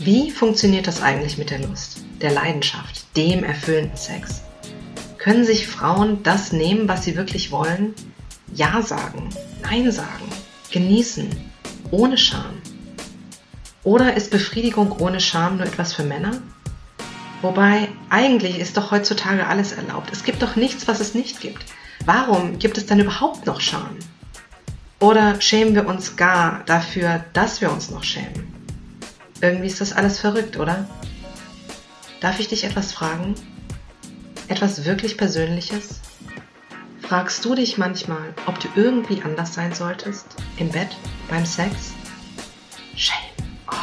[0.00, 4.42] Wie funktioniert das eigentlich mit der Lust, der Leidenschaft, dem erfüllenden Sex?
[5.18, 7.94] Können sich Frauen das nehmen, was sie wirklich wollen?
[8.54, 9.28] Ja sagen,
[9.60, 10.24] Nein sagen,
[10.70, 11.28] genießen,
[11.90, 12.62] ohne Scham.
[13.82, 16.42] Oder ist Befriedigung ohne Scham nur etwas für Männer?
[17.42, 20.10] Wobei, eigentlich ist doch heutzutage alles erlaubt.
[20.12, 21.64] Es gibt doch nichts, was es nicht gibt.
[22.04, 23.96] Warum gibt es dann überhaupt noch Scham?
[25.00, 28.57] Oder schämen wir uns gar dafür, dass wir uns noch schämen?
[29.40, 30.86] Irgendwie ist das alles verrückt, oder?
[32.20, 33.34] Darf ich dich etwas fragen?
[34.48, 36.00] Etwas wirklich Persönliches?
[37.02, 40.26] Fragst du dich manchmal, ob du irgendwie anders sein solltest?
[40.58, 40.88] Im Bett?
[41.30, 41.92] Beim Sex?
[42.96, 43.16] Shame.
[43.70, 43.74] Oh.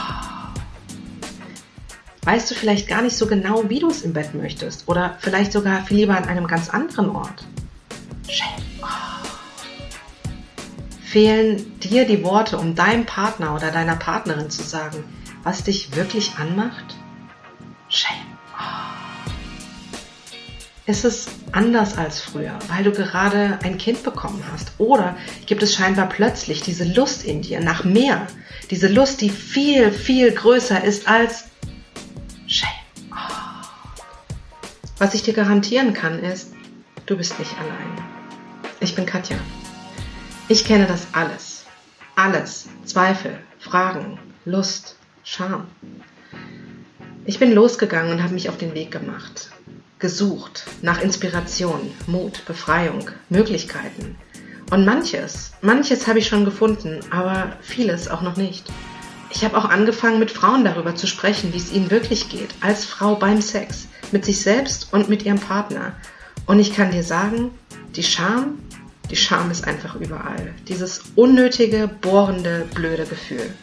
[2.23, 4.87] Weißt du vielleicht gar nicht so genau, wie du es im Bett möchtest?
[4.87, 7.47] Oder vielleicht sogar viel lieber an einem ganz anderen Ort?
[8.27, 8.61] Shame.
[8.81, 8.87] Oh.
[11.03, 15.05] Fehlen dir die Worte, um deinem Partner oder deiner Partnerin zu sagen,
[15.45, 16.97] was dich wirklich anmacht?
[17.87, 18.17] Shame.
[18.57, 18.95] Oh.
[20.87, 24.71] Ist es anders als früher, weil du gerade ein Kind bekommen hast?
[24.79, 25.15] Oder
[25.45, 28.27] gibt es scheinbar plötzlich diese Lust in dir nach mehr?
[28.71, 31.45] Diese Lust, die viel, viel größer ist als
[32.47, 32.69] Shame.
[33.11, 33.15] Oh.
[34.97, 36.53] Was ich dir garantieren kann, ist,
[37.05, 38.03] du bist nicht allein.
[38.79, 39.37] Ich bin Katja.
[40.47, 41.65] Ich kenne das alles.
[42.15, 42.67] Alles.
[42.83, 44.95] Zweifel, Fragen, Lust,
[45.27, 45.65] Scham.
[47.25, 49.49] Ich bin losgegangen und habe mich auf den Weg gemacht.
[49.97, 54.17] Gesucht nach Inspiration, Mut, Befreiung, Möglichkeiten.
[54.69, 58.67] Und manches, manches habe ich schon gefunden, aber vieles auch noch nicht.
[59.31, 62.85] Ich habe auch angefangen, mit Frauen darüber zu sprechen, wie es ihnen wirklich geht, als
[62.85, 65.93] Frau beim Sex, mit sich selbst und mit ihrem Partner.
[66.45, 67.49] Und ich kann dir sagen,
[67.95, 68.59] die Scham,
[69.09, 70.53] die Scham ist einfach überall.
[70.67, 73.55] Dieses unnötige, bohrende, blöde Gefühl.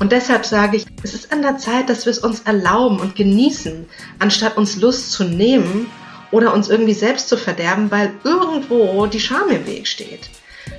[0.00, 3.16] Und deshalb sage ich, es ist an der Zeit, dass wir es uns erlauben und
[3.16, 3.86] genießen,
[4.18, 5.86] anstatt uns Lust zu nehmen
[6.30, 10.30] oder uns irgendwie selbst zu verderben, weil irgendwo die Scham im Weg steht.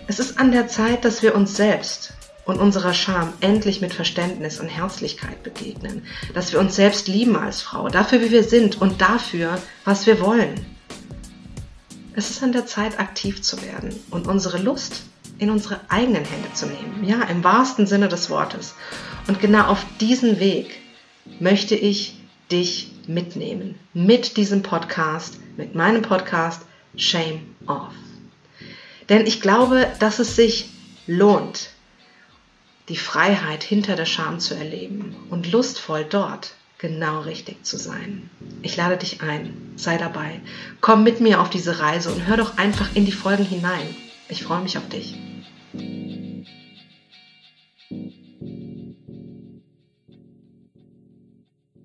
[0.07, 2.13] Es ist an der Zeit, dass wir uns selbst
[2.45, 7.61] und unserer Scham endlich mit Verständnis und Herzlichkeit begegnen, dass wir uns selbst lieben als
[7.61, 10.65] Frau, dafür wie wir sind und dafür, was wir wollen.
[12.13, 15.03] Es ist an der Zeit, aktiv zu werden und unsere Lust
[15.38, 17.03] in unsere eigenen Hände zu nehmen.
[17.06, 18.75] Ja, im wahrsten Sinne des Wortes.
[19.28, 20.79] Und genau auf diesen Weg
[21.40, 22.18] möchte ich
[22.51, 23.75] dich mitnehmen.
[23.94, 26.62] Mit diesem Podcast, mit meinem Podcast
[26.96, 27.94] Shame Off.
[29.09, 30.69] Denn ich glaube, dass es sich
[31.07, 31.69] lohnt,
[32.90, 38.29] die Freiheit hinter der Scham zu erleben und lustvoll dort genau richtig zu sein.
[38.62, 40.40] Ich lade dich ein, sei dabei,
[40.81, 43.96] komm mit mir auf diese Reise und hör doch einfach in die Folgen hinein.
[44.29, 45.16] Ich freue mich auf dich.